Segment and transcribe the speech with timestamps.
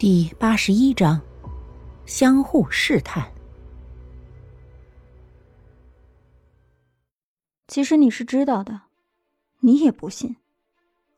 [0.00, 1.20] 第八十一章，
[2.06, 3.30] 相互试探。
[7.68, 8.80] 其实你是知道的，
[9.58, 10.36] 你也不信，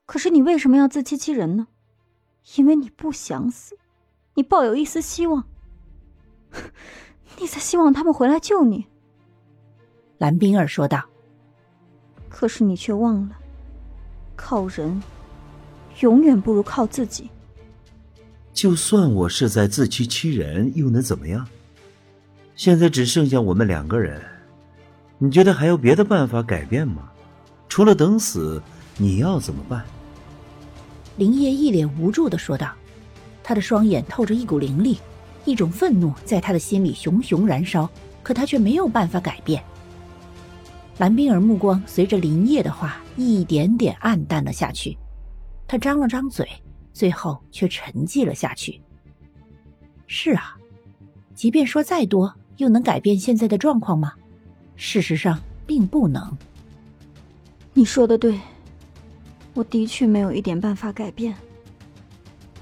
[0.04, 1.68] 可是你为什么要自欺欺人呢？
[2.56, 3.79] 因为你不想死，
[4.34, 5.46] 你抱有一丝希望，
[7.38, 8.88] 你在希望他们回来救你。
[10.18, 11.08] 蓝冰儿说道。
[12.28, 13.38] 可是你却忘了，
[14.34, 15.00] 靠人
[16.00, 17.30] 永远不如靠自己。
[18.52, 21.46] 就算我是在自欺欺人，又能怎么样？
[22.54, 24.20] 现在只剩下我们两个人，
[25.18, 27.10] 你觉得还有别的办法改变吗？
[27.68, 28.62] 除了等死，
[28.98, 29.82] 你要怎么办？
[31.16, 32.70] 林叶一脸无助的说道，
[33.42, 34.98] 他的双眼透着一股凌厉，
[35.46, 37.88] 一种愤怒在他的心里熊熊燃烧，
[38.22, 39.62] 可他却没有办法改变。
[40.98, 44.96] 蓝冰儿目光随着林叶的话一点点暗淡了下去，
[45.66, 46.46] 他张了张嘴。
[46.92, 48.80] 最后却沉寂了下去。
[50.06, 50.56] 是啊，
[51.34, 54.12] 即便说再多，又能改变现在的状况吗？
[54.76, 56.36] 事实上，并不能。
[57.72, 58.38] 你说的对，
[59.54, 61.34] 我的确没有一点办法改变。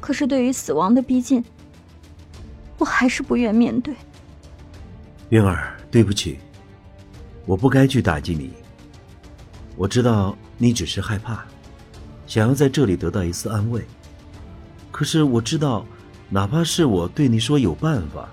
[0.01, 1.45] 可是，对于死亡的逼近，
[2.79, 3.95] 我还是不愿面对。
[5.31, 6.39] 云儿，对不起，
[7.47, 8.53] 我不该去打击你。
[9.77, 11.45] 我知道你只是害怕，
[12.27, 13.85] 想要在这里得到一丝安慰。
[15.01, 15.83] 可是我知道，
[16.29, 18.29] 哪怕是我对你说有办法，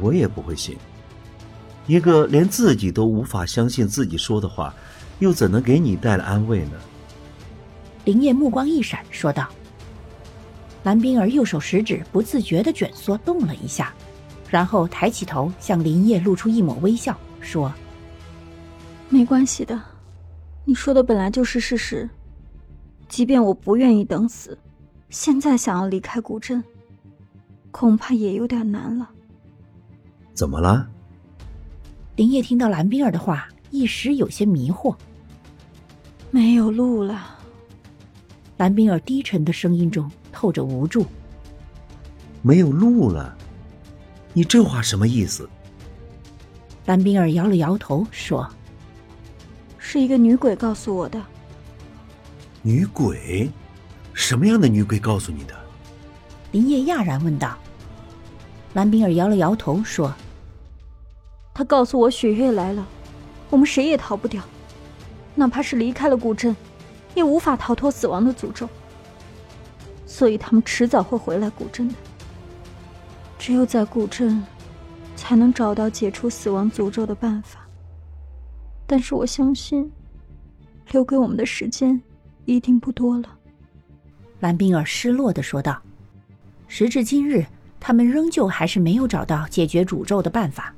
[0.00, 0.76] 我也不会信。
[1.88, 4.72] 一个连自己都无法相信自己说的话，
[5.18, 6.74] 又怎能给你带来安慰呢？
[8.04, 9.48] 林叶目光一闪，说道。
[10.84, 13.92] 蓝冰儿右手食指不自觉的卷缩动了一下，
[14.48, 17.74] 然后抬起头向林叶露出一抹微笑，说
[19.10, 19.82] ：“没关系的，
[20.64, 22.08] 你说的本来就是事实。
[23.08, 24.56] 即便我不愿意等死。”
[25.08, 26.62] 现在想要离开古镇，
[27.70, 29.08] 恐怕也有点难了。
[30.34, 30.88] 怎么了？
[32.16, 34.94] 林业听到蓝冰儿的话，一时有些迷惑。
[36.30, 37.38] 没有路了。
[38.56, 41.06] 蓝冰儿低沉的声音中透着无助。
[42.42, 43.36] 没有路了？
[44.32, 45.48] 你这话什么意思？
[46.84, 48.48] 蓝冰儿摇了摇头说
[49.78, 51.22] ：“是一个女鬼告诉我的。”
[52.62, 53.50] 女鬼。
[54.16, 55.54] 什么样的女鬼告诉你的？
[56.50, 57.56] 林叶讶然问道。
[58.72, 60.12] 蓝冰儿摇了摇头说
[61.52, 62.84] ：“她告诉我，雪月来了，
[63.50, 64.42] 我们谁也逃不掉，
[65.34, 66.56] 哪怕是离开了古镇，
[67.14, 68.66] 也无法逃脱死亡的诅咒。
[70.06, 71.94] 所以他们迟早会回来古镇的。
[73.38, 74.42] 只有在古镇，
[75.14, 77.68] 才能找到解除死亡诅咒的办法。
[78.86, 79.92] 但是我相信，
[80.90, 82.00] 留给我们的时间
[82.46, 83.28] 一定不多了。”
[84.40, 85.80] 蓝冰儿失落的说道
[86.68, 87.44] ：“时至今日，
[87.80, 90.74] 他们仍旧还是没有找到解决诅咒的办法。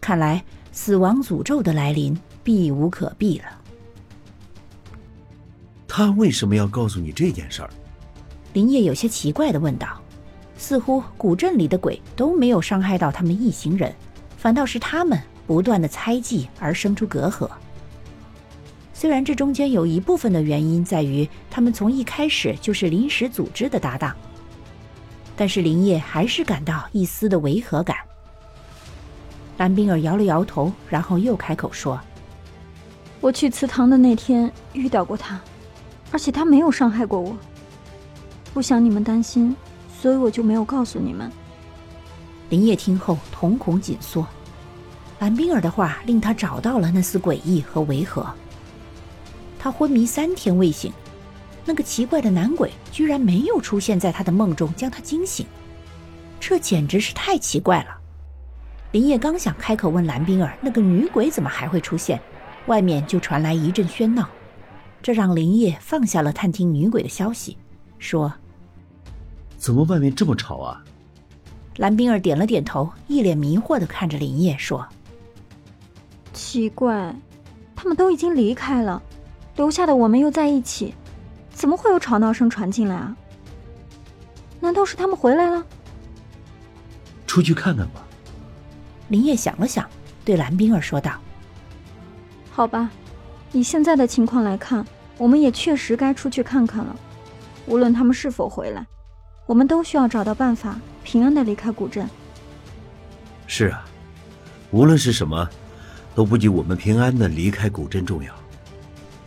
[0.00, 3.44] 看来，死亡诅咒的来临避无可避了。”
[5.88, 7.70] 他为什么要告诉你这件事儿？
[8.52, 10.00] 林业有些奇怪的问道。
[10.58, 13.92] 似乎古镇里的鬼都没有伤害到他们一行人，
[14.36, 17.50] 反倒是他们不断的猜忌而生出隔阂。
[19.02, 24.14] 虽然这中间有一部分的原因在于他们从一开始就是临时组织的搭档，
[25.34, 27.96] 但是林业还是感到一丝的违和感。
[29.58, 32.00] 蓝冰儿摇了摇头，然后又开口说
[33.20, 35.40] ：“我去祠堂的那天遇到过他，
[36.12, 37.36] 而且他没有伤害过我。
[38.54, 39.56] 不想你们担心，
[40.00, 41.28] 所以我就没有告诉你们。”
[42.50, 44.24] 林业听后瞳孔紧缩，
[45.18, 48.24] 蓝冰儿的话令他找到了那丝诡异和违和。
[49.62, 50.92] 他昏迷三天未醒，
[51.64, 55.46] 那个奇怪的男鬼居然没有出现在他的梦中将他惊醒，
[56.40, 57.96] 这简直是太奇怪了。
[58.90, 62.20] 林叶刚想开口问蓝冰儿那个女鬼怎么还会出现，
[62.66, 64.28] 外面就传来一阵喧闹，
[65.00, 67.56] 这让林叶放下了探听女鬼的消息，
[68.00, 68.34] 说
[69.56, 70.82] ：“怎么外面这么吵啊？”
[71.78, 74.84] 蓝冰儿点了点头，一脸迷惑的看着林叶说
[76.34, 77.14] ：“奇怪，
[77.76, 79.00] 他们都已经离开了。”
[79.56, 80.94] 留下的我们又在一起，
[81.50, 83.16] 怎么会有吵闹声传进来啊？
[84.60, 85.64] 难道是他们回来了？
[87.26, 88.04] 出去看看吧。
[89.08, 89.86] 林业想了想，
[90.24, 91.12] 对蓝冰儿说道
[92.50, 92.90] ：“好吧，
[93.52, 94.86] 以现在的情况来看，
[95.18, 96.96] 我们也确实该出去看看了。
[97.66, 98.86] 无论他们是否回来，
[99.46, 102.08] 我们都需要找到办法平安的离开古镇。”
[103.46, 103.84] 是啊，
[104.70, 105.46] 无论是什么，
[106.14, 108.34] 都不及我们平安的离开古镇重要。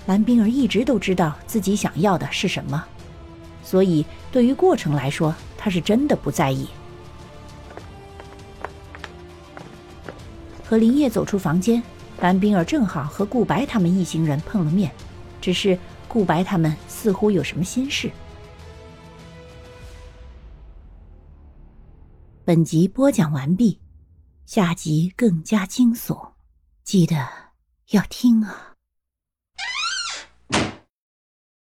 [0.05, 2.83] 蓝冰儿一直都知道自己想要的是什么，
[3.63, 6.69] 所以对于过程来说，他他是真的不在意。
[10.63, 11.81] 和林业走出房间，
[12.19, 14.91] 蓝冰儿正好和顾白他们一行人碰了面，
[15.41, 15.75] 只是
[16.07, 18.11] 顾白他们似乎有什么心事。
[22.43, 23.79] 本集播讲完毕，
[24.45, 26.33] 下集更加惊悚，
[26.83, 27.27] 记得
[27.89, 28.74] 要听啊！